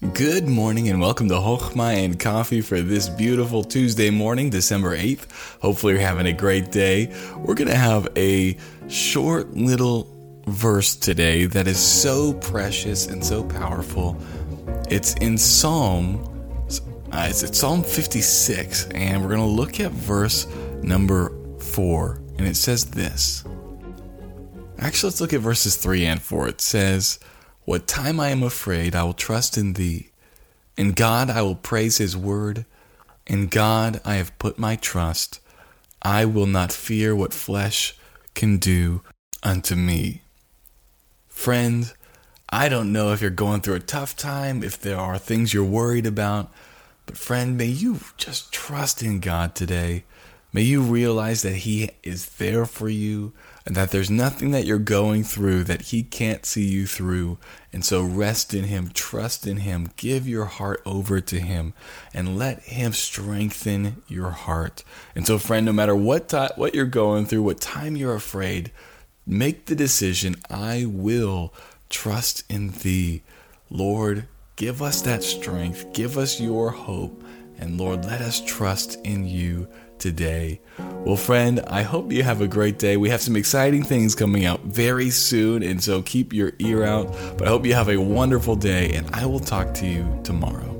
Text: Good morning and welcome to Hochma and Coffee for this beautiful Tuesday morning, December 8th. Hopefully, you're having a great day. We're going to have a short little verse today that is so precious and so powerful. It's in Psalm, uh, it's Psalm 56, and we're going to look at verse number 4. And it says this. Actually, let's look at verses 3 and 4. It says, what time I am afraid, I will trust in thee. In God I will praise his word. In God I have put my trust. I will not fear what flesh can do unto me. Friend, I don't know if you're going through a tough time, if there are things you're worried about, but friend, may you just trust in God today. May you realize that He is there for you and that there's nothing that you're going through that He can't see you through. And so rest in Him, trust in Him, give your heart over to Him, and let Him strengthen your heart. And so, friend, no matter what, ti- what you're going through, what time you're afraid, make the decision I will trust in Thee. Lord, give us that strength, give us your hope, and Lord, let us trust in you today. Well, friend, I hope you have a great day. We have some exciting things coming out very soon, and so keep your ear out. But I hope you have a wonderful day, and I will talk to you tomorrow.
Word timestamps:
Good 0.00 0.46
morning 0.46 0.88
and 0.88 1.00
welcome 1.00 1.28
to 1.28 1.34
Hochma 1.34 2.04
and 2.04 2.20
Coffee 2.20 2.60
for 2.60 2.80
this 2.80 3.08
beautiful 3.08 3.64
Tuesday 3.64 4.10
morning, 4.10 4.48
December 4.48 4.96
8th. 4.96 5.58
Hopefully, 5.60 5.94
you're 5.94 6.02
having 6.02 6.26
a 6.26 6.32
great 6.32 6.70
day. 6.70 7.12
We're 7.36 7.56
going 7.56 7.66
to 7.66 7.74
have 7.74 8.06
a 8.16 8.56
short 8.86 9.54
little 9.54 10.06
verse 10.46 10.94
today 10.94 11.46
that 11.46 11.66
is 11.66 11.80
so 11.80 12.32
precious 12.34 13.08
and 13.08 13.24
so 13.24 13.42
powerful. 13.42 14.16
It's 14.88 15.14
in 15.14 15.36
Psalm, 15.36 16.24
uh, 17.10 17.26
it's 17.28 17.58
Psalm 17.58 17.82
56, 17.82 18.90
and 18.94 19.20
we're 19.20 19.34
going 19.34 19.40
to 19.40 19.46
look 19.46 19.80
at 19.80 19.90
verse 19.90 20.46
number 20.80 21.32
4. 21.58 22.22
And 22.38 22.46
it 22.46 22.56
says 22.56 22.84
this. 22.84 23.42
Actually, 24.78 25.08
let's 25.08 25.20
look 25.20 25.32
at 25.32 25.40
verses 25.40 25.74
3 25.74 26.06
and 26.06 26.22
4. 26.22 26.46
It 26.50 26.60
says, 26.60 27.18
what 27.68 27.86
time 27.86 28.18
I 28.18 28.30
am 28.30 28.42
afraid, 28.42 28.94
I 28.94 29.02
will 29.02 29.12
trust 29.12 29.58
in 29.58 29.74
thee. 29.74 30.08
In 30.78 30.92
God 30.92 31.28
I 31.28 31.42
will 31.42 31.54
praise 31.54 31.98
his 31.98 32.16
word. 32.16 32.64
In 33.26 33.48
God 33.48 34.00
I 34.06 34.14
have 34.14 34.38
put 34.38 34.58
my 34.58 34.76
trust. 34.76 35.38
I 36.00 36.24
will 36.24 36.46
not 36.46 36.72
fear 36.72 37.14
what 37.14 37.34
flesh 37.34 37.94
can 38.34 38.56
do 38.56 39.02
unto 39.42 39.74
me. 39.74 40.22
Friend, 41.28 41.92
I 42.48 42.70
don't 42.70 42.90
know 42.90 43.12
if 43.12 43.20
you're 43.20 43.28
going 43.28 43.60
through 43.60 43.74
a 43.74 43.80
tough 43.80 44.16
time, 44.16 44.62
if 44.62 44.80
there 44.80 44.96
are 44.96 45.18
things 45.18 45.52
you're 45.52 45.62
worried 45.62 46.06
about, 46.06 46.50
but 47.04 47.18
friend, 47.18 47.58
may 47.58 47.66
you 47.66 47.98
just 48.16 48.50
trust 48.50 49.02
in 49.02 49.20
God 49.20 49.54
today. 49.54 50.04
May 50.52 50.62
you 50.62 50.80
realize 50.80 51.42
that 51.42 51.56
He 51.56 51.90
is 52.02 52.26
there 52.36 52.64
for 52.64 52.88
you 52.88 53.34
and 53.66 53.76
that 53.76 53.90
there's 53.90 54.10
nothing 54.10 54.50
that 54.52 54.64
you're 54.64 54.78
going 54.78 55.22
through 55.24 55.64
that 55.64 55.82
He 55.82 56.02
can't 56.02 56.46
see 56.46 56.64
you 56.64 56.86
through. 56.86 57.36
And 57.70 57.84
so 57.84 58.02
rest 58.02 58.54
in 58.54 58.64
Him, 58.64 58.90
trust 58.94 59.46
in 59.46 59.58
Him, 59.58 59.90
give 59.96 60.26
your 60.26 60.46
heart 60.46 60.80
over 60.86 61.20
to 61.20 61.38
Him, 61.38 61.74
and 62.14 62.38
let 62.38 62.60
Him 62.60 62.94
strengthen 62.94 64.02
your 64.08 64.30
heart. 64.30 64.84
And 65.14 65.26
so, 65.26 65.38
friend, 65.38 65.66
no 65.66 65.72
matter 65.72 65.94
what, 65.94 66.30
ti- 66.30 66.54
what 66.56 66.74
you're 66.74 66.86
going 66.86 67.26
through, 67.26 67.42
what 67.42 67.60
time 67.60 67.94
you're 67.94 68.14
afraid, 68.14 68.72
make 69.26 69.66
the 69.66 69.76
decision 69.76 70.36
I 70.48 70.86
will 70.86 71.52
trust 71.90 72.44
in 72.50 72.70
Thee. 72.70 73.22
Lord, 73.68 74.26
give 74.56 74.80
us 74.80 75.02
that 75.02 75.22
strength, 75.22 75.92
give 75.92 76.16
us 76.16 76.40
your 76.40 76.70
hope, 76.70 77.22
and 77.58 77.78
Lord, 77.78 78.04
let 78.04 78.20
us 78.20 78.42
trust 78.44 78.98
in 79.04 79.26
you 79.26 79.68
today. 79.98 80.60
Well, 80.78 81.16
friend, 81.16 81.60
I 81.66 81.82
hope 81.82 82.12
you 82.12 82.22
have 82.22 82.40
a 82.40 82.48
great 82.48 82.78
day. 82.78 82.96
We 82.96 83.10
have 83.10 83.20
some 83.20 83.36
exciting 83.36 83.82
things 83.82 84.14
coming 84.14 84.44
out 84.44 84.62
very 84.62 85.10
soon, 85.10 85.62
and 85.62 85.82
so 85.82 86.02
keep 86.02 86.32
your 86.32 86.52
ear 86.58 86.84
out. 86.84 87.12
But 87.36 87.48
I 87.48 87.50
hope 87.50 87.66
you 87.66 87.74
have 87.74 87.88
a 87.88 87.96
wonderful 87.96 88.56
day, 88.56 88.92
and 88.94 89.08
I 89.14 89.26
will 89.26 89.40
talk 89.40 89.74
to 89.74 89.86
you 89.86 90.20
tomorrow. 90.22 90.77